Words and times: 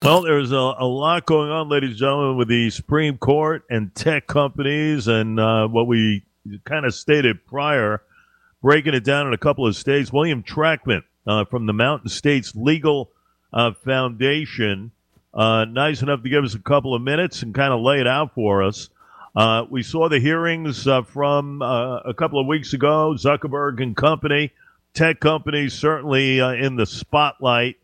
Well, 0.00 0.22
there's 0.22 0.52
a, 0.52 0.56
a, 0.56 0.86
lot 0.86 1.26
going 1.26 1.50
on, 1.50 1.68
ladies 1.68 1.90
and 1.90 1.98
gentlemen, 1.98 2.36
with 2.36 2.46
the 2.46 2.70
Supreme 2.70 3.18
Court 3.18 3.64
and 3.68 3.92
tech 3.96 4.28
companies, 4.28 5.08
and 5.08 5.40
uh, 5.40 5.66
what 5.66 5.88
we 5.88 6.22
kind 6.64 6.86
of 6.86 6.94
stated 6.94 7.44
prior, 7.44 8.02
breaking 8.62 8.94
it 8.94 9.02
down 9.02 9.26
in 9.26 9.32
a 9.32 9.38
couple 9.38 9.66
of 9.66 9.74
states. 9.74 10.12
William 10.12 10.44
Trachman 10.44 11.02
uh, 11.26 11.46
from 11.46 11.66
the 11.66 11.72
Mountain 11.72 12.10
States 12.10 12.54
Legal 12.54 13.10
uh, 13.52 13.72
Foundation, 13.84 14.92
uh, 15.34 15.64
nice 15.64 16.00
enough 16.00 16.22
to 16.22 16.28
give 16.28 16.44
us 16.44 16.54
a 16.54 16.60
couple 16.60 16.94
of 16.94 17.02
minutes 17.02 17.42
and 17.42 17.52
kind 17.52 17.72
of 17.72 17.80
lay 17.80 18.00
it 18.00 18.06
out 18.06 18.36
for 18.36 18.62
us. 18.62 18.90
Uh, 19.34 19.64
we 19.68 19.82
saw 19.82 20.08
the 20.08 20.20
hearings 20.20 20.86
uh, 20.86 21.02
from 21.02 21.60
a 21.60 22.14
couple 22.16 22.40
of 22.40 22.46
weeks 22.46 22.72
ago, 22.72 23.16
Zuckerberg 23.18 23.82
and 23.82 23.96
company, 23.96 24.52
tech 24.94 25.18
companies 25.18 25.74
certainly 25.74 26.38
in 26.38 26.76
the 26.76 26.86
spotlight 26.86 27.78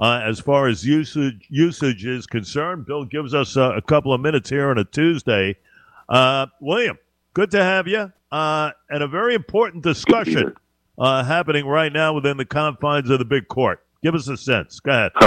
uh, 0.00 0.22
as 0.24 0.40
far 0.40 0.66
as 0.66 0.84
usage 0.84 1.46
usage 1.48 2.06
is 2.06 2.26
concerned. 2.26 2.86
Bill 2.86 3.04
gives 3.04 3.34
us 3.34 3.56
a, 3.56 3.72
a 3.72 3.82
couple 3.82 4.12
of 4.12 4.20
minutes 4.20 4.48
here 4.48 4.70
on 4.70 4.78
a 4.78 4.84
Tuesday. 4.84 5.56
Uh, 6.08 6.46
William, 6.60 6.98
good 7.34 7.50
to 7.50 7.62
have 7.62 7.86
you, 7.86 8.10
uh, 8.32 8.70
and 8.88 9.02
a 9.02 9.08
very 9.08 9.34
important 9.34 9.84
discussion 9.84 10.54
uh, 10.98 11.22
happening 11.22 11.66
right 11.66 11.92
now 11.92 12.14
within 12.14 12.36
the 12.36 12.44
confines 12.44 13.10
of 13.10 13.18
the 13.18 13.24
big 13.24 13.48
court. 13.48 13.84
Give 14.02 14.14
us 14.14 14.26
a 14.28 14.36
sense. 14.36 14.80
Go 14.80 14.90
ahead. 14.90 15.12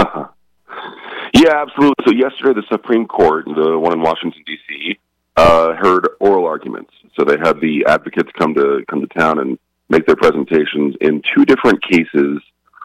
yeah, 1.34 1.62
absolutely. 1.62 2.04
So 2.06 2.12
yesterday, 2.12 2.60
the 2.60 2.66
Supreme 2.70 3.06
Court, 3.06 3.44
the 3.46 3.78
one 3.78 3.92
in 3.92 4.02
Washington 4.02 4.42
D.C., 4.44 4.98
uh, 5.36 5.74
heard 5.74 6.08
oral 6.20 6.46
arguments. 6.46 6.92
So 7.16 7.24
they 7.24 7.36
had 7.38 7.60
the 7.60 7.84
advocates 7.86 8.30
come 8.38 8.54
to 8.54 8.84
come 8.88 9.00
to 9.00 9.06
town 9.18 9.38
and 9.38 9.58
make 9.88 10.06
their 10.06 10.16
presentations 10.16 10.96
in 11.00 11.22
two 11.34 11.44
different 11.44 11.82
cases 11.82 12.40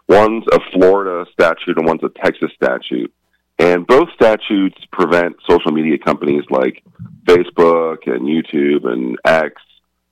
One's 0.09 0.43
a 0.51 0.59
Florida 0.73 1.29
statute 1.31 1.77
and 1.77 1.85
one's 1.85 2.03
a 2.03 2.09
Texas 2.09 2.51
statute. 2.55 3.13
And 3.59 3.85
both 3.85 4.09
statutes 4.15 4.77
prevent 4.91 5.35
social 5.47 5.71
media 5.71 5.99
companies 5.99 6.43
like 6.49 6.83
Facebook 7.25 8.07
and 8.07 8.21
YouTube 8.21 8.87
and 8.87 9.19
X 9.23 9.61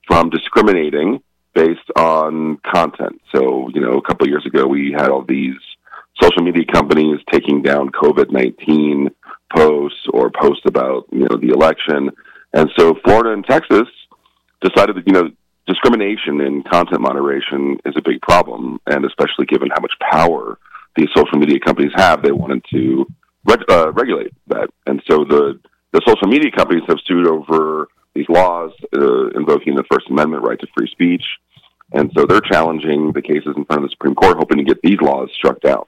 from 0.06 0.30
discriminating 0.30 1.20
based 1.52 1.90
on 1.96 2.58
content. 2.58 3.20
So, 3.34 3.68
you 3.74 3.80
know, 3.80 3.94
a 3.94 4.02
couple 4.02 4.26
of 4.26 4.30
years 4.30 4.46
ago, 4.46 4.66
we 4.68 4.94
had 4.96 5.08
all 5.08 5.24
these 5.24 5.56
social 6.20 6.42
media 6.42 6.64
companies 6.72 7.18
taking 7.32 7.62
down 7.62 7.90
COVID 7.90 8.30
19 8.30 9.08
posts 9.56 10.06
or 10.12 10.30
posts 10.30 10.62
about, 10.66 11.06
you 11.10 11.26
know, 11.28 11.36
the 11.36 11.48
election. 11.48 12.10
And 12.52 12.70
so 12.78 12.94
Florida 13.02 13.32
and 13.32 13.44
Texas 13.44 13.88
decided 14.60 14.96
that, 14.96 15.06
you 15.06 15.12
know, 15.12 15.30
discrimination 15.68 16.40
in 16.40 16.62
content 16.64 17.00
moderation 17.00 17.78
is 17.84 17.94
a 17.96 18.02
big 18.02 18.20
problem, 18.22 18.80
and 18.86 19.04
especially 19.04 19.46
given 19.46 19.68
how 19.70 19.80
much 19.80 19.92
power 20.10 20.58
these 20.96 21.08
social 21.14 21.38
media 21.38 21.60
companies 21.60 21.92
have, 21.94 22.22
they 22.22 22.32
wanted 22.32 22.64
to 22.72 23.06
uh, 23.68 23.92
regulate 23.92 24.32
that. 24.48 24.68
And 24.86 25.00
so 25.08 25.24
the 25.24 25.60
the 25.92 26.02
social 26.06 26.28
media 26.28 26.50
companies 26.50 26.82
have 26.88 26.98
sued 27.06 27.26
over 27.26 27.88
these 28.14 28.28
laws 28.28 28.72
uh, 28.94 29.28
invoking 29.30 29.74
the 29.74 29.84
First 29.90 30.10
Amendment 30.10 30.42
right 30.42 30.58
to 30.58 30.66
free 30.76 30.88
speech, 30.90 31.24
and 31.92 32.10
so 32.16 32.26
they're 32.26 32.40
challenging 32.40 33.12
the 33.12 33.22
cases 33.22 33.54
in 33.56 33.64
front 33.64 33.82
of 33.82 33.88
the 33.88 33.90
Supreme 33.90 34.14
Court, 34.14 34.36
hoping 34.38 34.58
to 34.58 34.64
get 34.64 34.82
these 34.82 35.00
laws 35.00 35.30
struck 35.34 35.60
down. 35.60 35.84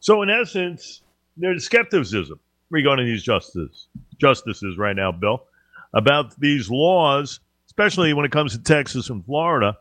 So, 0.00 0.22
in 0.22 0.30
essence, 0.30 1.02
there's 1.36 1.64
skepticism 1.64 2.38
regarding 2.70 3.06
these 3.06 3.22
justices 3.22 3.88
justices 4.20 4.78
right 4.78 4.96
now, 4.96 5.12
Bill, 5.12 5.44
about 5.92 6.38
these 6.38 6.70
laws 6.70 7.40
especially 7.72 8.12
when 8.12 8.26
it 8.26 8.32
comes 8.32 8.52
to 8.52 8.62
Texas 8.62 9.08
and 9.08 9.24
Florida, 9.24 9.78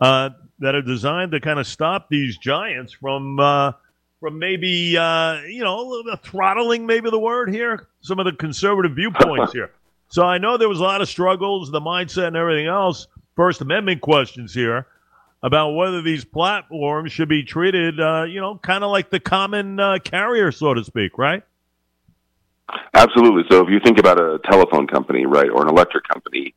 uh, 0.00 0.30
that 0.58 0.74
are 0.74 0.82
designed 0.82 1.30
to 1.30 1.38
kind 1.38 1.60
of 1.60 1.68
stop 1.68 2.08
these 2.08 2.36
giants 2.36 2.92
from 2.92 3.38
uh, 3.38 3.72
from 4.18 4.40
maybe 4.40 4.96
uh, 4.96 5.40
you 5.42 5.62
know 5.62 6.02
throttling, 6.16 6.84
maybe 6.84 7.10
the 7.10 7.18
word 7.18 7.48
here, 7.48 7.86
some 8.00 8.18
of 8.18 8.24
the 8.24 8.32
conservative 8.32 8.96
viewpoints 8.96 9.52
here. 9.52 9.70
So 10.08 10.24
I 10.24 10.38
know 10.38 10.56
there 10.56 10.68
was 10.68 10.80
a 10.80 10.82
lot 10.82 11.00
of 11.00 11.08
struggles, 11.08 11.70
the 11.70 11.80
mindset, 11.80 12.26
and 12.26 12.36
everything 12.36 12.66
else. 12.66 13.06
First 13.36 13.60
Amendment 13.60 14.00
questions 14.00 14.52
here 14.52 14.88
about 15.44 15.70
whether 15.74 16.02
these 16.02 16.24
platforms 16.24 17.12
should 17.12 17.28
be 17.28 17.44
treated, 17.44 18.00
uh, 18.00 18.24
you 18.24 18.40
know, 18.40 18.58
kind 18.58 18.82
of 18.82 18.90
like 18.90 19.10
the 19.10 19.20
common 19.20 19.78
uh, 19.78 19.98
carrier, 20.02 20.50
so 20.50 20.74
to 20.74 20.82
speak, 20.82 21.16
right? 21.16 21.44
Absolutely. 22.94 23.44
So 23.48 23.62
if 23.62 23.70
you 23.70 23.78
think 23.78 23.98
about 23.98 24.20
a 24.20 24.40
telephone 24.50 24.88
company, 24.88 25.24
right, 25.24 25.48
or 25.48 25.62
an 25.62 25.68
electric 25.68 26.08
company, 26.08 26.54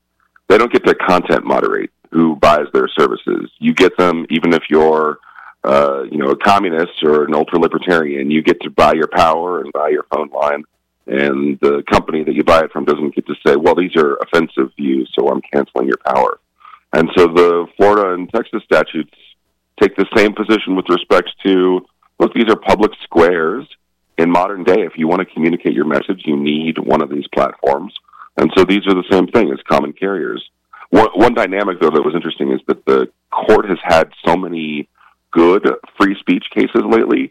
they 0.52 0.58
don't 0.58 0.72
get 0.72 0.86
to 0.86 0.94
content 0.96 1.46
moderate 1.46 1.92
who 2.12 2.36
buys 2.36 2.68
their 2.74 2.90
services. 2.90 3.50
You 3.60 3.74
get 3.74 3.98
them 3.98 4.26
even 4.30 4.54
if 4.54 4.64
you're 4.70 5.18
uh, 5.64 6.04
you 6.10 6.18
know, 6.18 6.32
a 6.32 6.36
communist 6.36 7.04
or 7.04 7.26
an 7.26 7.36
ultra 7.36 7.60
libertarian, 7.60 8.32
you 8.32 8.42
get 8.42 8.60
to 8.62 8.70
buy 8.72 8.94
your 8.94 9.08
power 9.08 9.62
and 9.62 9.72
buy 9.72 9.90
your 9.90 10.06
phone 10.12 10.30
line. 10.30 10.64
And 11.08 11.60
the 11.62 11.84
company 11.90 12.24
that 12.24 12.34
you 12.34 12.44
buy 12.44 12.62
it 12.64 12.72
from 12.72 12.86
doesn't 12.86 13.16
get 13.16 13.28
to 13.28 13.36
say, 13.46 13.56
well, 13.56 13.76
these 13.76 13.96
are 13.96 14.16
offensive 14.16 14.72
views, 14.76 15.12
so 15.18 15.28
I'm 15.28 15.42
canceling 15.54 15.88
your 15.88 16.00
power. 16.06 16.40
And 16.94 17.10
so 17.16 17.28
the 17.28 17.68
Florida 17.78 18.14
and 18.14 18.30
Texas 18.32 18.64
statutes 18.66 19.14
take 19.80 19.96
the 19.96 20.08
same 20.16 20.34
position 20.34 20.76
with 20.76 20.90
respect 20.90 21.30
to 21.46 21.86
look, 22.20 22.34
these 22.34 22.50
are 22.50 22.56
public 22.56 22.92
squares. 23.04 23.68
In 24.18 24.30
modern 24.30 24.64
day, 24.64 24.82
if 24.82 24.94
you 24.98 25.08
want 25.08 25.20
to 25.20 25.34
communicate 25.34 25.74
your 25.74 25.86
message, 25.86 26.24
you 26.26 26.38
need 26.38 26.78
one 26.78 27.02
of 27.02 27.10
these 27.10 27.26
platforms. 27.34 27.94
And 28.38 28.52
so 28.56 28.64
these 28.64 28.88
are 28.88 28.96
the 28.96 29.04
same 29.12 29.28
thing 29.28 29.52
as 29.52 29.60
common 29.68 29.94
carriers. 29.94 30.44
One, 30.90 31.10
one 31.14 31.34
dynamic, 31.34 31.80
though, 31.80 31.90
that 31.90 32.04
was 32.04 32.16
interesting 32.16 32.52
is 32.52 32.60
that 32.68 32.86
the 32.86 33.10
court 33.32 33.68
has 33.70 33.78
had 33.84 34.12
so 34.26 34.36
many 34.36 34.90
good 35.32 35.68
free 35.98 36.16
speech 36.20 36.46
cases 36.54 36.84
lately 36.86 37.30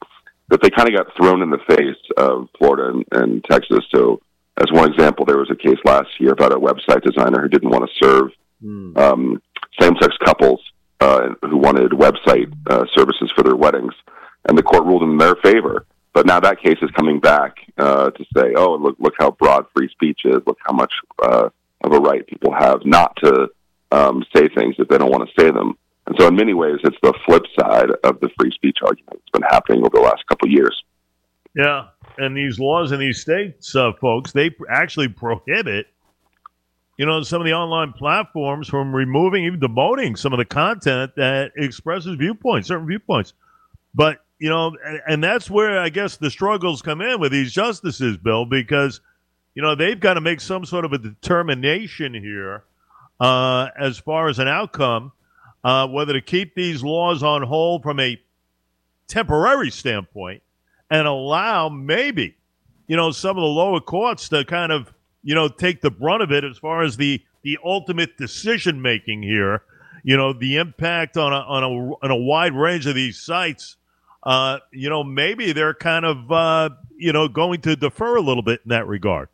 that 0.49 0.63
they 0.63 0.71
kind 0.71 0.89
of 0.89 0.97
got 0.97 1.15
thrown 1.17 1.43
in 1.43 1.51
the 1.51 1.59
face 1.69 2.03
of 2.17 2.49
Florida 2.59 2.91
and, 2.91 3.05
and 3.13 3.45
Texas. 3.45 3.85
So, 3.95 4.21
as 4.57 4.71
one 4.73 4.91
example, 4.91 5.25
there 5.25 5.39
was 5.39 5.51
a 5.51 5.57
case 5.57 5.79
last 5.85 6.09
year 6.19 6.33
about 6.33 6.53
a 6.53 6.57
website 6.57 7.03
designer 7.03 7.43
who 7.43 7.49
didn't 7.49 7.71
want 7.71 7.89
to 7.89 8.05
serve 8.05 8.31
mm. 8.63 8.97
um, 8.99 9.41
same-sex 9.79 10.17
couples 10.25 10.61
uh, 11.01 11.29
who 11.43 11.57
wanted 11.57 11.93
website 11.93 12.53
uh, 12.69 12.85
services 12.95 13.31
for 13.35 13.43
their 13.43 13.57
weddings, 13.57 13.95
and 14.49 14.59
the 14.59 14.63
court 14.63 14.85
ruled 14.85 15.03
in 15.03 15.17
their 15.17 15.37
favor. 15.37 15.87
But 16.13 16.27
now 16.27 16.41
that 16.41 16.61
case 16.61 16.79
is 16.83 16.91
coming 16.91 17.21
back 17.21 17.57
uh, 17.79 18.11
to 18.11 18.25
say, 18.37 18.55
oh, 18.57 18.75
look, 18.75 18.97
look 18.99 19.15
how 19.19 19.31
broad 19.31 19.67
free 19.75 19.89
speech 19.89 20.21
is. 20.25 20.41
Look 20.47 20.59
how 20.65 20.73
much 20.73 20.93
uh, 21.23 21.51
of 21.83 21.93
a 21.93 21.99
right 21.99 22.27
people 22.27 22.53
have 22.53 22.85
not 22.85 23.17
to 23.17 23.49
um, 23.93 24.25
say 24.35 24.49
things 24.49 24.75
if 24.79 24.89
they 24.89 24.99
don't 24.99 25.11
want 25.11 25.29
to 25.29 25.41
say 25.41 25.51
them. 25.51 25.77
And 26.07 26.17
so, 26.19 26.27
in 26.27 26.35
many 26.35 26.55
ways, 26.55 26.79
it's 26.83 26.97
the 27.03 27.15
flip 27.25 27.45
side 27.59 27.91
of 28.03 28.19
the 28.21 28.31
free 28.39 28.51
speech 28.51 28.79
argument 28.83 29.13
that's 29.13 29.31
been 29.33 29.43
happening 29.43 29.81
over 29.81 29.91
the 29.93 30.01
last 30.01 30.27
couple 30.27 30.49
of 30.49 30.53
years. 30.53 30.83
Yeah, 31.55 31.89
and 32.19 32.37
these 32.37 32.59
laws 32.59 32.93
in 32.93 33.01
these 33.01 33.21
states, 33.21 33.75
uh, 33.75 33.93
folks, 34.01 34.33
they 34.33 34.51
actually 34.69 35.09
prohibit, 35.09 35.87
you 36.97 37.07
know, 37.07 37.23
some 37.23 37.41
of 37.41 37.47
the 37.47 37.53
online 37.53 37.93
platforms 37.93 38.69
from 38.69 38.95
removing, 38.95 39.45
even 39.45 39.61
demoting 39.61 40.17
some 40.17 40.33
of 40.33 40.39
the 40.39 40.45
content 40.45 41.13
that 41.17 41.53
expresses 41.57 42.17
viewpoints, 42.17 42.69
certain 42.69 42.87
viewpoints. 42.87 43.35
But 43.95 44.25
you 44.41 44.49
know, 44.49 44.75
and 45.07 45.23
that's 45.23 45.51
where 45.51 45.79
I 45.79 45.91
guess 45.91 46.17
the 46.17 46.31
struggles 46.31 46.81
come 46.81 47.03
in 47.03 47.21
with 47.21 47.31
these 47.31 47.53
justices, 47.53 48.17
Bill, 48.17 48.47
because 48.47 49.03
you 49.55 49.63
know 49.63 49.75
they've 49.75 50.01
got 50.01 50.15
to 50.15 50.23
make 50.23 50.41
some 50.41 50.65
sort 50.65 50.87
of 50.87 50.95
a 50.95 50.99
determination 50.99 52.15
here 52.15 52.65
uh, 53.21 53.69
as 53.79 53.99
far 53.99 54.29
as 54.29 54.39
an 54.39 54.49
outcome, 54.49 55.13
uh, 55.63 55.87
whether 55.87 56.15
to 56.15 56.23
keep 56.23 56.55
these 56.55 56.83
laws 56.83 57.23
on 57.23 57.43
hold 57.43 57.83
from 57.83 58.01
a 58.01 58.19
temporary 59.09 59.71
standpoint 59.71 60.43
and 60.91 61.07
allow 61.07 61.69
maybe, 61.69 62.35
you 62.87 62.97
know, 62.97 63.11
some 63.11 63.37
of 63.37 63.43
the 63.43 63.47
lower 63.47 63.81
courts 63.81 64.31
to 64.31 64.43
kind 64.47 64.73
of, 64.73 64.93
you 65.23 65.35
know, 65.35 65.49
take 65.49 65.83
the 65.83 65.91
brunt 65.91 66.23
of 66.23 66.33
it 66.33 66.45
as 66.45 66.57
far 66.57 66.83
as 66.83 66.97
the 66.97 67.23
the 67.43 67.59
ultimate 67.63 68.17
decision 68.17 68.81
making 68.81 69.23
here. 69.23 69.65
You 70.03 70.17
know, 70.17 70.33
the 70.33 70.57
impact 70.57 71.19
on 71.19 71.35
a 71.35 71.41
on 71.41 71.63
a 71.63 71.69
on 72.03 72.11
a 72.11 72.17
wide 72.17 72.55
range 72.55 72.87
of 72.87 72.95
these 72.95 73.21
sites 73.21 73.77
uh, 74.23 74.59
you 74.73 74.91
know, 74.91 75.03
maybe 75.03 75.53
they're 75.53 75.75
kind 75.75 76.05
of, 76.05 76.31
uh, 76.31 76.71
you 76.97 77.13
know, 77.13 77.29
going 77.29 77.61
to 77.63 77.77
defer 77.77 78.17
a 78.17 78.21
little 78.21 78.43
bit 78.43 78.61
in 78.65 78.71
that 78.71 78.87
regard. 78.87 79.29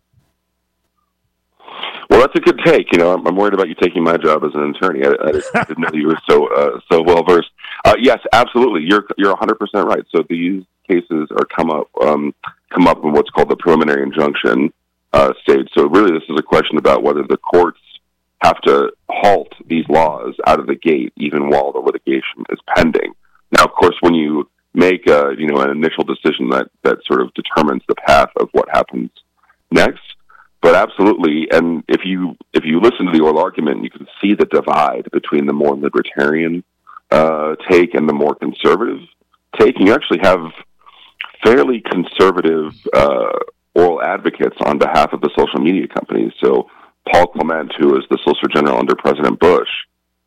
Well, 2.08 2.20
that's 2.20 2.36
a 2.36 2.40
good 2.40 2.60
take. 2.64 2.92
You 2.92 2.98
know, 2.98 3.12
I'm, 3.12 3.26
I'm 3.26 3.36
worried 3.36 3.54
about 3.54 3.68
you 3.68 3.74
taking 3.74 4.04
my 4.04 4.16
job 4.16 4.44
as 4.44 4.52
an 4.54 4.74
attorney. 4.74 5.04
I, 5.04 5.10
I 5.10 5.64
didn't 5.64 5.78
know 5.80 5.90
you 5.92 6.06
were 6.06 6.18
so 6.28 6.46
uh, 6.54 6.80
so 6.90 7.02
well 7.02 7.24
versed. 7.24 7.50
Uh, 7.84 7.96
yes, 7.98 8.18
absolutely. 8.32 8.82
You're 8.88 9.04
you're 9.18 9.30
100 9.30 9.58
percent 9.58 9.86
right. 9.86 10.04
So 10.14 10.22
these 10.28 10.64
cases 10.88 11.28
are 11.32 11.44
come 11.44 11.70
up 11.70 11.88
um, 12.00 12.32
come 12.72 12.86
up 12.86 13.02
in 13.04 13.12
what's 13.12 13.30
called 13.30 13.48
the 13.48 13.56
preliminary 13.56 14.02
injunction 14.04 14.72
uh, 15.12 15.32
stage. 15.42 15.68
So 15.74 15.88
really, 15.88 16.12
this 16.12 16.28
is 16.28 16.38
a 16.38 16.42
question 16.42 16.78
about 16.78 17.02
whether 17.02 17.24
the 17.28 17.38
courts 17.38 17.80
have 18.42 18.60
to 18.62 18.92
halt 19.08 19.52
these 19.66 19.84
laws 19.88 20.34
out 20.46 20.60
of 20.60 20.66
the 20.66 20.76
gate, 20.76 21.12
even 21.16 21.48
while 21.48 21.72
the 21.72 21.78
litigation 21.80 22.44
is 22.50 22.58
pending. 22.76 23.14
Now, 23.50 23.64
of 23.64 23.72
course, 23.72 23.96
when 24.00 24.14
you 24.14 24.48
make 24.76 25.08
a, 25.08 25.32
you 25.36 25.48
know 25.48 25.60
an 25.60 25.70
initial 25.70 26.04
decision 26.04 26.50
that 26.50 26.68
that 26.84 26.98
sort 27.06 27.22
of 27.22 27.32
determines 27.34 27.82
the 27.88 27.94
path 28.06 28.30
of 28.38 28.48
what 28.52 28.68
happens 28.70 29.10
next. 29.70 30.02
But 30.60 30.74
absolutely, 30.74 31.48
and 31.50 31.82
if 31.88 32.02
you 32.04 32.36
if 32.52 32.64
you 32.64 32.80
listen 32.80 33.06
to 33.06 33.12
the 33.12 33.24
oral 33.24 33.38
argument, 33.38 33.82
you 33.82 33.90
can 33.90 34.06
see 34.20 34.34
the 34.34 34.46
divide 34.46 35.08
between 35.12 35.46
the 35.46 35.52
more 35.52 35.76
libertarian 35.76 36.62
uh, 37.10 37.56
take 37.68 37.94
and 37.94 38.08
the 38.08 38.14
more 38.14 38.34
conservative 38.34 39.00
take. 39.58 39.76
And 39.76 39.88
you 39.88 39.94
actually 39.94 40.20
have 40.22 40.40
fairly 41.44 41.80
conservative 41.80 42.74
uh, 42.92 43.32
oral 43.74 44.02
advocates 44.02 44.56
on 44.64 44.78
behalf 44.78 45.12
of 45.12 45.20
the 45.20 45.30
social 45.38 45.60
media 45.60 45.86
companies. 45.88 46.32
So 46.42 46.68
Paul 47.12 47.28
Clement, 47.28 47.72
who 47.78 47.96
is 47.96 48.04
the 48.10 48.18
Solicitor 48.24 48.48
General 48.52 48.78
under 48.78 48.96
President 48.96 49.38
Bush, 49.38 49.68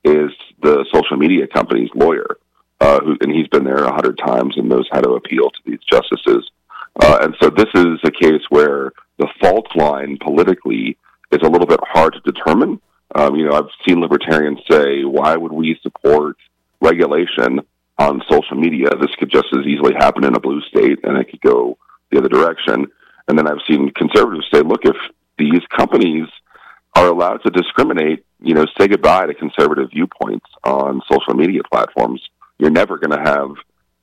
is 0.04 0.31
the 0.62 0.86
social 0.94 1.18
media 1.18 1.48
company's 1.48 1.90
lawyer, 1.94 2.38
uh, 2.81 3.00
who, 3.02 3.18
and 3.22 3.31
he's 3.31 3.48
been 3.48 3.64
there 3.64 3.84
a 3.84 3.94
hundred 3.94 4.18
times 4.18 4.56
and 4.58 4.70
knows 4.70 4.88
how 4.92 5.02
to 5.02 5.12
appeal 5.12 5.50
to 5.50 5.60
these 5.66 5.80
justices. 5.92 6.50
Uh, 7.02 7.20
and 7.22 7.36
so 7.42 7.50
this 7.50 7.70
is 7.76 8.00
a 8.04 8.12
case 8.12 8.42
where 8.50 8.92
the 9.18 9.28
fault 9.42 9.68
line 9.76 10.18
politically 10.22 10.98
is 11.31 11.40
a 11.44 11.50
little 11.50 11.68
bit 11.68 11.80
hard 11.84 12.14
to 12.14 12.31
determine. 12.31 12.81
Um, 13.16 13.36
you 13.36 13.46
know, 13.46 13.54
I've 13.54 13.70
seen 13.88 14.02
libertarians 14.02 14.60
say, 14.70 15.04
why 15.04 15.36
would 15.36 15.52
we 15.52 15.80
support 15.81 16.38
regulation 16.81 17.60
on 17.98 18.22
social 18.30 18.56
media? 18.56 18.90
This 19.00 19.14
could 19.20 19.32
just 19.32 19.48
as 19.54 19.66
easily 19.66 19.94
happen 19.94 20.24
in 20.24 20.36
a 20.36 20.40
blue 20.40 20.62
state 20.62 21.00
and 21.04 21.18
it 21.18 21.30
could 21.30 21.42
go 21.42 21.78
the 22.12 22.18
other 22.18 22.30
direction. 22.30 22.88
And 23.28 23.38
then 23.38 23.48
I've 23.48 23.62
seen 23.68 23.92
conservatives 23.92 24.48
say, 24.54 24.62
look, 24.62 24.86
if 24.86 24.96
these 25.38 25.62
companies 25.75 26.28
are 26.96 27.08
allowed 27.08 27.38
to 27.44 27.52
discriminate, 27.52 28.25
you 28.42 28.54
know, 28.54 28.66
say 28.78 28.88
goodbye 28.88 29.28
to 29.28 29.34
conservative 29.34 29.90
viewpoints 29.92 30.46
on 30.64 31.02
social 31.12 31.34
media 31.34 31.62
platforms, 31.72 32.22
you're 32.60 32.70
never 32.70 32.98
going 32.98 33.18
to 33.18 33.32
have 33.32 33.50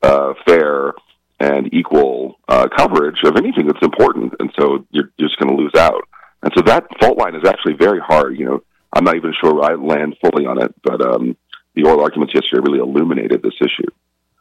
uh, 0.03 0.35
fair 0.47 0.95
and 1.39 1.73
equal 1.73 2.41
uh, 2.49 2.67
coverage 2.77 3.19
of 3.25 3.37
anything 3.37 3.67
that's 3.67 3.83
important. 3.83 4.35
And 4.41 4.51
so 4.59 4.85
you're, 4.91 5.13
just 5.21 5.39
going 5.39 5.55
to 5.55 5.63
lose 5.63 5.75
out. 5.77 6.03
And 6.43 6.53
so 6.57 6.63
that 6.63 6.87
fault 7.01 7.19
line 7.19 7.35
is 7.35 7.47
actually 7.47 7.75
very 7.75 8.01
hard. 8.01 8.39
You 8.39 8.47
know, 8.47 8.63
I'm 8.93 9.05
not 9.05 9.17
even 9.17 9.33
sure 9.41 9.63
I 9.63 9.75
land 9.75 10.17
fully 10.21 10.47
on 10.47 10.63
it, 10.63 10.75
but 10.83 11.01
um, 11.01 11.37
the 11.75 11.85
oral 11.85 12.01
arguments 12.01 12.35
yesterday 12.35 12.63
really 12.65 12.79
illuminated 12.79 13.43
this 13.43 13.55
issue. 13.61 13.91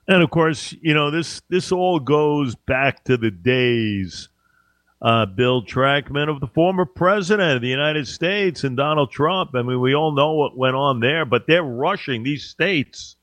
And 0.08 0.22
of 0.22 0.30
course, 0.30 0.76
you 0.82 0.94
know 0.94 1.10
this 1.10 1.42
this 1.50 1.72
all 1.72 2.00
goes 2.00 2.54
back 2.54 3.04
to 3.06 3.18
the 3.18 3.32
days, 3.32 4.30
uh, 5.02 5.26
Bill 5.26 5.64
Trachman 5.64 6.30
of 6.30 6.40
the 6.40 6.48
former 6.48 6.86
president 6.86 7.56
of 7.56 7.62
the 7.64 7.70
United 7.70 8.08
States 8.08 8.64
and 8.64 8.78
Donald 8.78 9.12
Trump. 9.12 9.56
I 9.56 9.64
mean, 9.64 9.82
we 9.82 9.96
all 9.96 10.12
know 10.12 10.34
what 10.34 10.56
went 10.56 10.76
on 10.76 11.00
there, 11.00 11.26
but 11.26 11.48
they're 11.48 11.64
rushing 11.64 12.22
these 12.22 12.46
states. 12.46 13.16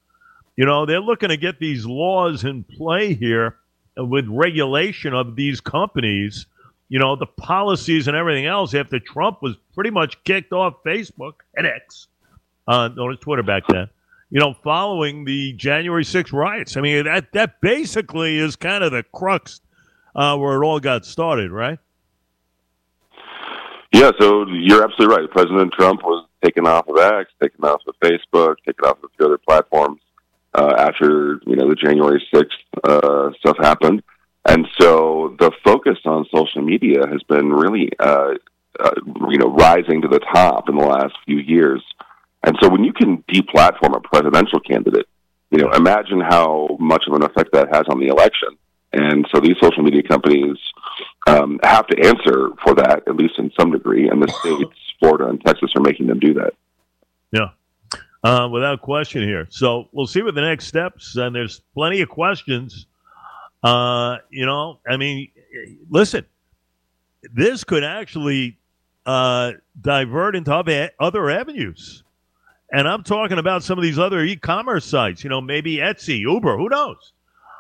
You 0.56 0.66
know, 0.66 0.86
they're 0.86 1.00
looking 1.00 1.30
to 1.30 1.36
get 1.36 1.58
these 1.58 1.86
laws 1.86 2.44
in 2.44 2.64
play 2.64 3.14
here 3.14 3.56
with 3.96 4.26
regulation 4.28 5.14
of 5.14 5.36
these 5.36 5.60
companies 5.60 6.46
you 6.92 6.98
know, 6.98 7.16
the 7.16 7.24
policies 7.24 8.06
and 8.06 8.14
everything 8.14 8.44
else 8.44 8.74
after 8.74 9.00
Trump 9.00 9.40
was 9.40 9.56
pretty 9.74 9.88
much 9.88 10.22
kicked 10.24 10.52
off 10.52 10.74
Facebook 10.84 11.36
and 11.56 11.66
X, 11.66 12.08
uh, 12.68 12.90
known 12.94 13.14
as 13.14 13.18
Twitter 13.18 13.42
back 13.42 13.62
then, 13.66 13.88
you 14.28 14.38
know, 14.38 14.54
following 14.62 15.24
the 15.24 15.54
January 15.54 16.04
6th 16.04 16.34
riots. 16.34 16.76
I 16.76 16.82
mean, 16.82 17.06
that, 17.06 17.32
that 17.32 17.62
basically 17.62 18.36
is 18.36 18.56
kind 18.56 18.84
of 18.84 18.92
the 18.92 19.04
crux 19.04 19.62
uh, 20.14 20.36
where 20.36 20.62
it 20.62 20.66
all 20.66 20.80
got 20.80 21.06
started, 21.06 21.50
right? 21.50 21.78
Yeah, 23.94 24.10
so 24.20 24.46
you're 24.48 24.84
absolutely 24.84 25.16
right. 25.16 25.30
President 25.30 25.72
Trump 25.72 26.02
was 26.02 26.26
taken 26.44 26.66
off 26.66 26.86
of 26.88 26.98
X, 26.98 27.30
taken 27.42 27.64
off 27.64 27.80
of 27.88 27.94
Facebook, 28.04 28.56
taken 28.66 28.84
off 28.84 28.98
of 28.98 29.04
a 29.04 29.16
few 29.16 29.24
other 29.24 29.38
platforms 29.38 30.01
uh, 30.54 30.74
after, 30.78 31.40
you 31.46 31.56
know, 31.56 31.68
the 31.68 31.74
January 31.74 32.22
6th 32.32 32.48
uh, 32.84 33.30
stuff 33.38 33.56
happened. 33.58 34.02
And 34.44 34.66
so 34.80 35.36
the 35.38 35.52
focus 35.64 35.98
on 36.04 36.26
social 36.34 36.62
media 36.62 37.06
has 37.06 37.22
been 37.24 37.50
really, 37.50 37.90
uh, 37.98 38.34
uh, 38.78 38.90
you 39.30 39.38
know, 39.38 39.54
rising 39.54 40.02
to 40.02 40.08
the 40.08 40.18
top 40.18 40.68
in 40.68 40.76
the 40.76 40.84
last 40.84 41.14
few 41.24 41.38
years. 41.38 41.82
And 42.42 42.56
so 42.60 42.68
when 42.68 42.82
you 42.82 42.92
can 42.92 43.22
deplatform 43.32 43.96
a 43.96 44.00
presidential 44.00 44.58
candidate, 44.60 45.06
you 45.50 45.58
know, 45.58 45.70
imagine 45.72 46.20
how 46.20 46.76
much 46.80 47.04
of 47.06 47.14
an 47.14 47.22
effect 47.22 47.52
that 47.52 47.68
has 47.72 47.84
on 47.88 48.00
the 48.00 48.08
election. 48.08 48.48
And 48.92 49.26
so 49.32 49.40
these 49.40 49.56
social 49.62 49.82
media 49.82 50.02
companies 50.02 50.56
um, 51.26 51.60
have 51.62 51.86
to 51.86 52.06
answer 52.06 52.48
for 52.64 52.74
that, 52.74 53.02
at 53.06 53.16
least 53.16 53.38
in 53.38 53.50
some 53.58 53.70
degree. 53.70 54.08
And 54.08 54.20
the 54.20 54.28
states, 54.40 54.78
Florida 54.98 55.28
and 55.28 55.42
Texas, 55.44 55.70
are 55.76 55.82
making 55.82 56.08
them 56.08 56.18
do 56.18 56.34
that. 56.34 56.54
Yeah, 57.30 57.50
uh, 58.22 58.48
without 58.50 58.82
question 58.82 59.22
here. 59.22 59.46
So 59.50 59.88
we'll 59.92 60.06
see 60.06 60.22
what 60.22 60.34
the 60.34 60.42
next 60.42 60.66
steps. 60.66 61.16
And 61.16 61.34
there's 61.34 61.60
plenty 61.74 62.00
of 62.00 62.08
questions 62.08 62.86
uh, 63.62 64.18
you 64.30 64.44
know, 64.44 64.80
I 64.88 64.96
mean, 64.96 65.28
listen, 65.88 66.26
this 67.32 67.64
could 67.64 67.84
actually 67.84 68.58
uh, 69.06 69.52
divert 69.80 70.34
into 70.34 70.52
other, 70.52 70.90
other 70.98 71.30
avenues. 71.30 72.02
And 72.72 72.88
I'm 72.88 73.04
talking 73.04 73.38
about 73.38 73.62
some 73.62 73.78
of 73.78 73.84
these 73.84 73.98
other 73.98 74.22
e 74.22 74.36
commerce 74.36 74.84
sites, 74.84 75.22
you 75.22 75.30
know, 75.30 75.40
maybe 75.40 75.76
Etsy, 75.76 76.20
Uber, 76.20 76.56
who 76.56 76.68
knows? 76.68 77.12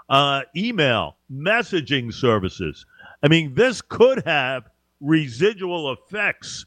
Uh, 0.08 0.42
email, 0.56 1.16
messaging 1.32 2.12
services. 2.12 2.86
I 3.22 3.28
mean, 3.28 3.54
this 3.54 3.80
could 3.82 4.24
have 4.26 4.64
residual 5.00 5.92
effects 5.92 6.66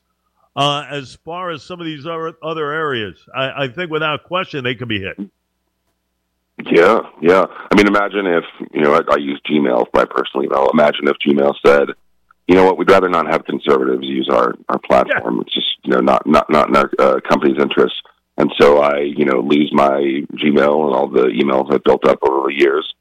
uh, 0.56 0.86
as 0.90 1.16
far 1.26 1.52
as 1.52 1.64
some 1.64 1.80
of 1.80 1.86
these 1.86 2.06
other, 2.06 2.34
other 2.42 2.72
areas. 2.72 3.18
I, 3.36 3.66
I 3.66 3.68
think 3.68 3.92
without 3.92 4.24
question 4.24 4.64
they 4.64 4.76
could 4.76 4.88
be 4.88 5.02
hit. 5.02 5.30
Yeah, 6.72 7.00
yeah. 7.22 7.46
I 7.50 7.76
mean, 7.76 7.88
imagine 7.88 8.26
if 8.26 8.46
you 8.74 8.82
know 8.82 8.94
I, 8.94 9.02
I 9.14 9.18
use 9.18 9.42
Gmail 9.50 9.86
for 9.86 9.92
my 9.94 10.06
personal 10.06 10.46
email. 10.46 10.70
Imagine 10.74 11.08
if 11.08 11.18
Gmail 11.18 11.54
said, 11.66 11.90
"You 12.48 12.56
know 12.56 12.64
what? 12.64 12.78
We'd 12.78 12.90
rather 12.90 13.10
not 13.10 13.28
have 13.28 13.44
conservatives 13.44 14.06
use 14.06 14.30
our 14.32 14.54
our 14.70 14.80
platform. 14.80 15.36
Yeah. 15.36 15.42
It's 15.42 15.54
just 15.54 15.68
you 15.84 15.92
know 15.92 16.00
not 16.00 16.26
not 16.26 16.50
not 16.50 16.70
in 16.70 16.78
our 16.78 16.90
uh, 16.98 17.20
company's 17.28 17.60
interests." 17.60 18.02
And 18.38 18.52
so 18.60 18.80
I, 18.80 19.00
you 19.00 19.26
know, 19.26 19.40
lose 19.40 19.72
my 19.74 20.24
Gmail 20.34 20.88
and 20.88 20.96
all 20.96 21.08
the 21.08 21.28
emails 21.28 21.74
I've 21.74 21.84
built 21.84 22.06
up 22.06 22.20
over 22.22 22.50
the 22.50 22.56
years. 22.56 22.94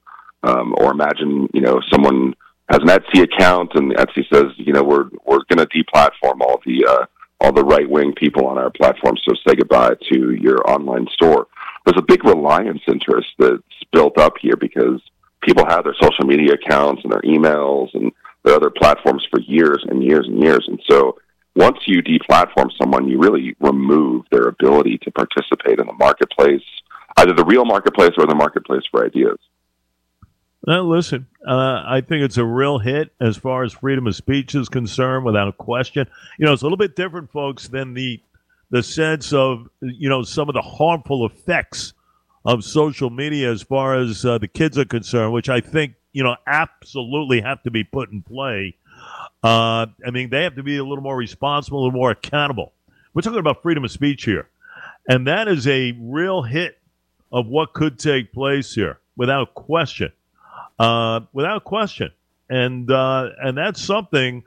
Um, 0.44 0.74
or 0.78 0.92
imagine, 0.92 1.48
you 1.52 1.60
know, 1.60 1.80
someone 1.90 2.34
has 2.68 2.80
an 2.80 2.88
Etsy 2.88 3.22
account 3.22 3.72
and 3.74 3.92
Etsy 3.96 4.24
says, 4.32 4.52
you 4.56 4.72
know, 4.72 4.82
we're 4.82 5.08
we're 5.24 5.40
going 5.48 5.58
to 5.58 5.66
deplatform 5.66 6.40
all 6.40 6.60
the 6.64 6.86
uh, 6.86 7.06
all 7.44 7.52
the 7.52 7.64
right 7.64 7.88
wing 7.88 8.12
people 8.16 8.46
on 8.46 8.58
our 8.58 8.70
platform. 8.70 9.16
So 9.22 9.34
say 9.46 9.54
goodbye 9.54 9.94
to 10.12 10.32
your 10.32 10.68
online 10.68 11.06
store 11.12 11.46
there's 11.84 11.98
a 11.98 12.02
big 12.02 12.24
reliance 12.24 12.80
interest 12.88 13.28
that's 13.38 13.62
built 13.92 14.18
up 14.18 14.34
here 14.40 14.56
because 14.56 15.00
people 15.42 15.64
have 15.66 15.84
their 15.84 15.94
social 16.00 16.24
media 16.24 16.54
accounts 16.54 17.02
and 17.04 17.12
their 17.12 17.20
emails 17.22 17.88
and 17.94 18.10
their 18.44 18.54
other 18.54 18.70
platforms 18.70 19.26
for 19.30 19.40
years 19.40 19.84
and 19.88 20.02
years 20.02 20.26
and 20.26 20.42
years. 20.42 20.64
And 20.66 20.80
so 20.88 21.18
once 21.54 21.78
you 21.86 22.02
deplatform 22.02 22.70
someone, 22.80 23.08
you 23.08 23.18
really 23.18 23.54
remove 23.60 24.24
their 24.30 24.48
ability 24.48 24.98
to 25.02 25.10
participate 25.10 25.78
in 25.78 25.86
the 25.86 25.92
marketplace, 25.92 26.62
either 27.18 27.34
the 27.34 27.44
real 27.44 27.64
marketplace 27.64 28.12
or 28.18 28.26
the 28.26 28.34
marketplace 28.34 28.82
for 28.90 29.04
ideas. 29.04 29.38
Well, 30.66 30.88
listen, 30.88 31.26
uh, 31.46 31.82
I 31.86 32.00
think 32.00 32.22
it's 32.22 32.38
a 32.38 32.44
real 32.44 32.78
hit 32.78 33.12
as 33.20 33.36
far 33.36 33.64
as 33.64 33.74
freedom 33.74 34.06
of 34.06 34.16
speech 34.16 34.54
is 34.54 34.70
concerned, 34.70 35.26
without 35.26 35.58
question. 35.58 36.06
You 36.38 36.46
know, 36.46 36.54
it's 36.54 36.62
a 36.62 36.64
little 36.64 36.78
bit 36.78 36.96
different, 36.96 37.30
folks, 37.30 37.68
than 37.68 37.92
the 37.92 38.20
the 38.70 38.82
sense 38.82 39.32
of 39.34 39.68
you 39.82 40.08
know 40.08 40.22
some 40.22 40.48
of 40.48 40.54
the 40.54 40.62
harmful 40.62 41.26
effects 41.26 41.92
of 42.46 42.64
social 42.64 43.10
media 43.10 43.52
as 43.52 43.62
far 43.62 43.94
as 43.94 44.24
uh, 44.24 44.38
the 44.38 44.48
kids 44.48 44.78
are 44.78 44.86
concerned, 44.86 45.34
which 45.34 45.50
I 45.50 45.60
think 45.60 45.96
you 46.14 46.24
know 46.24 46.36
absolutely 46.46 47.42
have 47.42 47.62
to 47.64 47.70
be 47.70 47.84
put 47.84 48.10
in 48.10 48.22
play. 48.22 48.76
Uh, 49.42 49.86
I 50.06 50.10
mean, 50.12 50.30
they 50.30 50.44
have 50.44 50.56
to 50.56 50.62
be 50.62 50.78
a 50.78 50.84
little 50.84 51.04
more 51.04 51.16
responsible, 51.16 51.80
a 51.80 51.82
little 51.84 51.98
more 51.98 52.10
accountable. 52.10 52.72
We're 53.12 53.20
talking 53.20 53.38
about 53.38 53.60
freedom 53.60 53.84
of 53.84 53.90
speech 53.90 54.24
here, 54.24 54.48
and 55.06 55.26
that 55.26 55.46
is 55.46 55.66
a 55.68 55.92
real 56.00 56.40
hit 56.40 56.78
of 57.30 57.48
what 57.48 57.74
could 57.74 57.98
take 57.98 58.32
place 58.32 58.74
here, 58.74 58.98
without 59.14 59.52
question, 59.54 60.10
uh, 60.78 61.20
without 61.32 61.64
question, 61.64 62.10
and 62.48 62.90
uh, 62.90 63.30
and 63.42 63.56
that's 63.56 63.80
something 63.80 64.44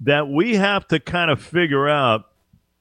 that 0.00 0.28
we 0.28 0.56
have 0.56 0.86
to 0.88 1.00
kind 1.00 1.30
of 1.30 1.42
figure 1.42 1.88
out 1.88 2.26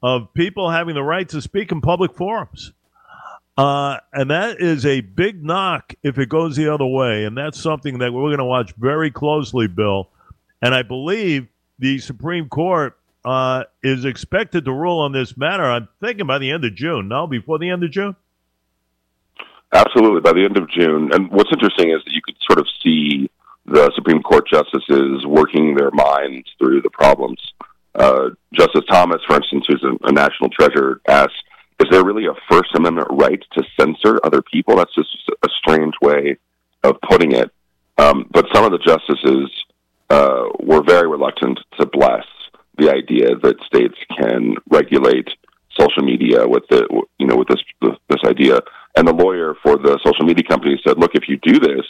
of 0.02 0.34
people 0.34 0.70
having 0.70 0.96
the 0.96 1.04
right 1.04 1.30
to 1.30 1.42
speak 1.42 1.72
in 1.72 1.82
public 1.82 2.14
forums. 2.16 2.74
Uh, 3.56 3.98
and 4.12 4.32
that 4.32 4.60
is 4.60 4.86
a 4.86 5.02
big 5.02 5.44
knock 5.44 5.94
if 6.02 6.18
it 6.18 6.28
goes 6.28 6.56
the 6.56 6.74
other 6.74 6.86
way. 6.86 7.24
And 7.26 7.38
that's 7.38 7.60
something 7.60 8.00
that 8.00 8.12
we're 8.12 8.30
going 8.30 8.40
to 8.40 8.46
watch 8.46 8.74
very 8.78 9.12
closely, 9.12 9.68
Bill. 9.68 10.10
And 10.62 10.74
I 10.74 10.82
believe 10.82 11.48
the 11.78 12.00
Supreme 12.00 12.50
Court 12.50 12.98
uh, 13.24 13.66
is 13.84 14.06
expected 14.06 14.66
to 14.66 14.72
rule 14.72 15.00
on 15.00 15.12
this 15.12 15.38
matter. 15.38 15.64
I'm 15.64 15.88
thinking 16.02 16.26
by 16.26 16.40
the 16.40 16.52
end 16.52 16.66
of 16.66 16.76
June. 16.76 17.08
No, 17.08 17.28
before 17.28 17.60
the 17.60 17.70
end 17.70 17.84
of 17.84 17.92
June? 17.92 18.16
Absolutely, 19.72 20.22
by 20.22 20.34
the 20.34 20.46
end 20.46 20.58
of 20.58 20.70
June. 20.70 21.12
And 21.14 21.32
what's 21.32 21.52
interesting 21.52 21.92
is 21.92 22.04
that 22.06 22.12
you 22.12 22.22
could 22.22 22.33
sort 22.54 22.60
of 22.60 22.68
see 22.84 23.30
the 23.66 23.92
Supreme 23.96 24.22
Court 24.22 24.46
justices 24.48 25.26
working 25.26 25.76
their 25.76 25.92
minds 25.92 26.48
through 26.60 26.82
the 26.82 26.90
problems 26.90 27.40
uh, 27.96 28.30
Justice 28.54 28.84
Thomas, 28.90 29.22
for 29.28 29.36
instance, 29.36 29.66
who's 29.68 29.84
a, 29.84 30.08
a 30.08 30.12
national 30.12 30.50
treasure, 30.50 31.02
asks, 31.08 31.34
"Is 31.80 31.88
there 31.92 32.04
really 32.04 32.26
a 32.26 32.34
First 32.50 32.70
Amendment 32.76 33.08
right 33.12 33.42
to 33.54 33.64
censor 33.80 34.20
other 34.24 34.42
people?" 34.42 34.78
That's 34.78 34.94
just 34.96 35.16
a 35.44 35.50
strange 35.60 35.94
way 36.02 36.38
of 36.84 36.96
putting 37.08 37.34
it. 37.34 37.52
Um, 37.98 38.28
but 38.32 38.48
some 38.54 38.66
of 38.66 38.72
the 38.72 38.80
justices 38.80 39.52
uh, 40.10 40.46
were 40.60 40.82
very 40.84 41.08
reluctant 41.08 41.60
to 41.80 41.86
bless 41.86 42.26
the 42.78 42.92
idea 42.92 43.36
that 43.44 43.62
states 43.64 43.98
can 44.18 44.56
regulate 44.70 45.28
social 45.80 46.04
media 46.04 46.48
with 46.48 46.64
the 46.70 46.88
you 47.20 47.28
know 47.28 47.36
with 47.36 47.48
this 47.48 47.62
this 48.10 48.24
idea. 48.26 48.60
And 48.96 49.08
the 49.08 49.14
lawyer 49.14 49.56
for 49.64 49.78
the 49.78 50.00
social 50.04 50.26
media 50.26 50.44
company 50.44 50.82
said, 50.86 50.98
"Look, 50.98 51.12
if 51.14 51.28
you 51.28 51.38
do 51.38 51.60
this, 51.60 51.86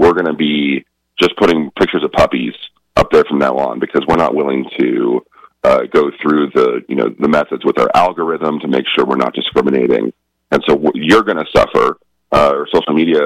we're 0.00 0.14
going 0.14 0.24
to 0.24 0.32
be 0.32 0.84
just 1.20 1.36
putting 1.36 1.70
pictures 1.78 2.02
of 2.02 2.10
puppies 2.12 2.54
up 2.96 3.10
there 3.12 3.24
from 3.28 3.38
now 3.38 3.54
on 3.54 3.78
because 3.78 4.02
we're 4.08 4.16
not 4.16 4.34
willing 4.34 4.64
to 4.78 5.20
uh, 5.62 5.82
go 5.92 6.10
through 6.22 6.50
the 6.54 6.80
you 6.88 6.96
know 6.96 7.14
the 7.20 7.28
methods 7.28 7.64
with 7.66 7.78
our 7.78 7.90
algorithm 7.94 8.58
to 8.60 8.66
make 8.66 8.86
sure 8.94 9.04
we're 9.04 9.16
not 9.16 9.34
discriminating. 9.34 10.10
And 10.50 10.64
so 10.66 10.90
you're 10.94 11.22
going 11.22 11.36
to 11.36 11.44
suffer, 11.54 11.98
uh, 12.32 12.52
or 12.54 12.66
social 12.72 12.94
media 12.94 13.20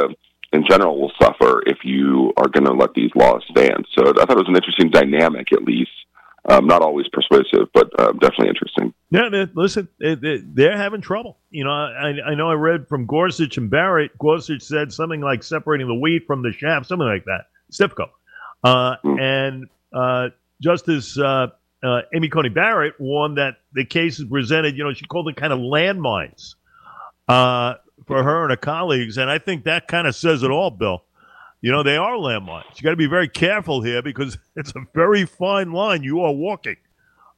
in 0.52 0.64
general 0.69 1.00
will 1.00 1.12
suffer 1.23 1.62
if 1.66 1.78
you 1.85 2.33
are 2.37 2.49
going 2.49 2.64
to 2.64 2.73
let 2.73 2.93
these 2.95 3.11
laws 3.14 3.43
stand. 3.50 3.87
So 3.97 4.11
I 4.11 4.25
thought 4.26 4.33
it 4.33 4.45
was 4.47 4.49
an 4.49 4.57
interesting 4.57 4.90
dynamic, 4.90 5.52
at 5.52 5.62
least. 5.62 5.93
Um, 6.46 6.66
not 6.66 6.82
always 6.82 7.06
persuasive, 7.08 7.68
but 7.72 7.88
uh, 7.98 8.12
definitely 8.12 8.48
interesting. 8.48 8.92
Yeah, 9.10 9.30
man, 9.30 9.50
listen, 9.54 9.88
they're 9.98 10.76
having 10.76 11.00
trouble. 11.00 11.38
You 11.50 11.64
know, 11.64 11.70
I, 11.70 12.12
I 12.26 12.34
know 12.34 12.50
I 12.50 12.54
read 12.54 12.86
from 12.86 13.06
Gorsuch 13.06 13.56
and 13.56 13.70
Barrett. 13.70 14.16
Gorsuch 14.18 14.60
said 14.60 14.92
something 14.92 15.22
like 15.22 15.42
separating 15.42 15.86
the 15.86 15.94
wheat 15.94 16.26
from 16.26 16.42
the 16.42 16.52
chaff, 16.52 16.84
something 16.84 17.06
like 17.06 17.24
that. 17.24 17.46
STIFCO. 17.72 18.10
Uh, 18.62 18.96
mm. 19.02 19.20
And 19.20 19.68
uh, 19.92 20.30
Justice 20.60 21.18
uh, 21.18 21.48
uh, 21.84 22.02
Amy 22.14 22.28
Coney 22.28 22.48
Barrett 22.48 22.98
warned 22.98 23.36
that 23.38 23.58
the 23.72 23.84
case 23.84 24.18
is 24.18 24.24
presented, 24.24 24.76
you 24.76 24.84
know, 24.84 24.92
she 24.92 25.04
called 25.04 25.28
it 25.28 25.36
kind 25.36 25.52
of 25.52 25.58
landmines 25.58 26.54
uh, 27.28 27.74
for 28.06 28.22
her 28.22 28.42
and 28.42 28.50
her 28.50 28.56
colleagues. 28.56 29.18
And 29.18 29.30
I 29.30 29.38
think 29.38 29.64
that 29.64 29.86
kind 29.86 30.06
of 30.06 30.14
says 30.14 30.42
it 30.42 30.50
all, 30.50 30.70
Bill. 30.70 31.04
You 31.64 31.73
know, 31.73 31.83
they 31.83 31.97
are 31.97 32.12
landmines. 32.16 32.76
You 32.76 32.83
got 32.83 32.90
to 32.90 32.97
be 32.97 33.06
very 33.06 33.26
careful 33.26 33.80
here 33.80 34.02
because 34.02 34.37
it's 34.56 34.75
a 34.76 34.85
very 34.94 35.25
fine 35.25 35.73
line 35.73 36.02
you 36.02 36.21
are 36.21 36.30
walking, 36.30 36.76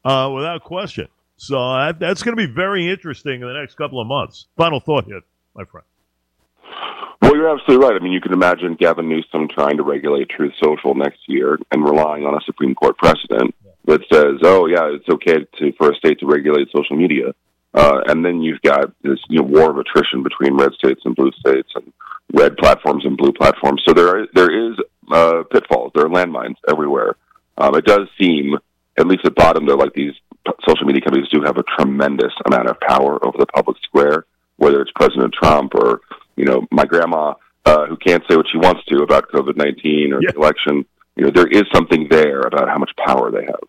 uh, 0.04 0.33
without 0.35 0.64
question. 0.64 1.06
So 1.37 1.56
uh, 1.56 1.92
that's 1.92 2.25
going 2.25 2.37
to 2.37 2.47
be 2.49 2.52
very 2.52 2.90
interesting 2.90 3.40
in 3.40 3.47
the 3.47 3.52
next 3.52 3.76
couple 3.76 4.00
of 4.00 4.09
months. 4.09 4.49
Final 4.56 4.80
thought 4.80 5.04
here, 5.04 5.21
my 5.54 5.62
friend. 5.62 5.87
Well, 7.23 7.37
you're 7.37 7.56
absolutely 7.56 7.87
right. 7.87 7.95
I 7.95 8.02
mean, 8.02 8.12
you 8.12 8.21
can 8.21 8.33
imagine 8.33 8.75
Gavin 8.75 9.09
Newsom 9.09 9.47
trying 9.47 9.76
to 9.76 9.85
regulate 9.85 10.28
Truth 10.28 10.54
Social 10.61 10.97
next 10.97 11.21
year 11.28 11.56
and 11.71 11.85
relying 11.85 12.25
on 12.25 12.35
a 12.35 12.40
Supreme 12.47 12.75
Court 12.75 12.99
precedent 12.99 13.54
that 13.85 14.00
says, 14.12 14.40
"Oh, 14.42 14.66
yeah, 14.66 14.92
it's 14.92 15.09
okay 15.09 15.47
to, 15.59 15.73
for 15.78 15.92
a 15.92 15.95
state 15.95 16.18
to 16.18 16.26
regulate 16.26 16.66
social 16.75 16.97
media." 16.97 17.33
Uh, 17.75 18.00
and 18.09 18.25
then 18.25 18.40
you've 18.40 18.62
got 18.62 18.90
this 19.02 19.21
you 19.28 19.38
know, 19.38 19.47
war 19.47 19.71
of 19.71 19.76
attrition 19.76 20.25
between 20.25 20.56
red 20.56 20.73
states 20.73 21.02
and 21.04 21.14
blue 21.14 21.30
states, 21.38 21.68
and 21.76 21.92
red 22.33 22.56
platforms 22.56 23.04
and 23.04 23.16
blue 23.16 23.33
platforms. 23.33 23.83
So 23.87 23.95
there 23.95 24.09
are, 24.09 24.26
there 24.35 24.71
is 24.71 24.76
uh, 25.11 25.45
pitfalls. 25.50 25.92
There 25.95 26.06
are 26.06 26.09
landmines 26.09 26.56
everywhere. 26.68 27.16
Um, 27.59 27.75
it 27.75 27.85
does 27.85 28.09
seem, 28.21 28.56
at 28.99 29.06
least 29.06 29.25
at 29.25 29.35
bottom, 29.35 29.66
though, 29.66 29.76
like 29.76 29.95
these 29.95 30.12
social 30.66 30.87
media 30.87 31.02
companies 31.02 31.28
do 31.33 31.42
have 31.42 31.56
a 31.56 31.64
tremendous 31.78 32.33
amount 32.47 32.68
of 32.68 32.78
power 32.80 33.25
over 33.25 33.37
the 33.38 33.47
public 33.47 33.76
square. 33.83 34.26
Whether 34.56 34.80
it's 34.80 34.90
President 34.95 35.35
Trump 35.35 35.75
or 35.75 36.00
you 36.37 36.45
know 36.47 36.66
my 36.71 36.85
grandma 36.85 37.35
uh, 37.66 37.87
who 37.87 37.97
can't 37.97 38.23
say 38.28 38.37
what 38.37 38.47
she 38.50 38.56
wants 38.56 38.85
to 38.87 39.02
about 39.02 39.30
COVID 39.30 39.56
nineteen 39.56 40.14
or 40.14 40.23
yeah. 40.23 40.30
the 40.33 40.38
election, 40.38 40.87
you 41.14 41.25
know 41.25 41.30
there 41.30 41.47
is 41.47 41.64
something 41.75 42.06
there 42.11 42.40
about 42.40 42.68
how 42.68 42.78
much 42.78 42.90
power 43.04 43.30
they 43.30 43.45
have. 43.45 43.61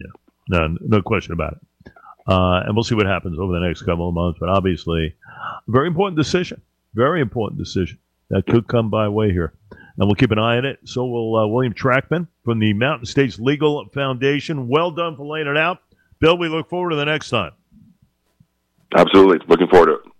Yeah, 0.00 0.12
no, 0.48 0.76
no 0.80 1.02
question 1.02 1.32
about 1.32 1.54
it. 1.54 1.92
Uh, 2.28 2.60
and 2.64 2.76
we'll 2.76 2.84
see 2.84 2.94
what 2.94 3.06
happens 3.06 3.38
over 3.38 3.52
the 3.52 3.66
next 3.66 3.82
couple 3.82 4.08
of 4.08 4.14
months. 4.14 4.38
But 4.38 4.50
obviously, 4.50 5.16
very 5.66 5.88
important 5.88 6.16
decision. 6.16 6.60
Very 6.94 7.20
important 7.20 7.58
decision 7.58 7.98
that 8.30 8.46
could 8.46 8.66
come 8.68 8.90
by 8.90 9.08
way 9.08 9.30
here. 9.30 9.52
And 9.70 10.06
we'll 10.06 10.14
keep 10.14 10.30
an 10.30 10.38
eye 10.38 10.58
on 10.58 10.64
it. 10.64 10.78
So 10.84 11.06
will 11.06 11.36
uh, 11.36 11.46
William 11.46 11.72
Trachman 11.72 12.28
from 12.44 12.58
the 12.58 12.72
Mountain 12.74 13.06
States 13.06 13.38
Legal 13.38 13.86
Foundation. 13.94 14.68
Well 14.68 14.90
done 14.90 15.16
for 15.16 15.26
laying 15.26 15.46
it 15.46 15.56
out. 15.56 15.78
Bill, 16.18 16.36
we 16.36 16.48
look 16.48 16.68
forward 16.68 16.90
to 16.90 16.96
the 16.96 17.04
next 17.04 17.30
time. 17.30 17.52
Absolutely. 18.94 19.38
Looking 19.48 19.68
forward 19.68 19.86
to 19.86 19.92
it. 19.94 20.15